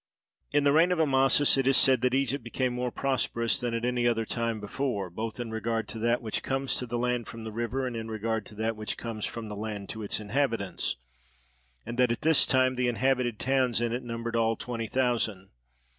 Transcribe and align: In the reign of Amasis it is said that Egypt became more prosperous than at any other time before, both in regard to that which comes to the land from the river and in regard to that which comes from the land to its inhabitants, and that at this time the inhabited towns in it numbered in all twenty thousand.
In 0.51 0.63
the 0.63 0.71
reign 0.71 0.91
of 0.91 0.99
Amasis 0.99 1.59
it 1.59 1.67
is 1.67 1.77
said 1.77 2.01
that 2.01 2.15
Egypt 2.15 2.43
became 2.43 2.73
more 2.73 2.89
prosperous 2.89 3.59
than 3.59 3.75
at 3.75 3.85
any 3.85 4.07
other 4.07 4.25
time 4.25 4.59
before, 4.59 5.11
both 5.11 5.39
in 5.39 5.51
regard 5.51 5.87
to 5.89 5.99
that 5.99 6.23
which 6.23 6.41
comes 6.41 6.73
to 6.77 6.87
the 6.87 6.97
land 6.97 7.27
from 7.27 7.43
the 7.43 7.51
river 7.51 7.85
and 7.85 7.95
in 7.95 8.07
regard 8.09 8.43
to 8.47 8.55
that 8.55 8.75
which 8.75 8.97
comes 8.97 9.27
from 9.27 9.47
the 9.47 9.55
land 9.55 9.89
to 9.89 10.01
its 10.01 10.19
inhabitants, 10.19 10.95
and 11.85 11.99
that 11.99 12.11
at 12.11 12.21
this 12.21 12.47
time 12.47 12.73
the 12.77 12.87
inhabited 12.87 13.37
towns 13.37 13.79
in 13.79 13.93
it 13.93 14.01
numbered 14.01 14.33
in 14.35 14.39
all 14.41 14.55
twenty 14.55 14.87
thousand. 14.87 15.51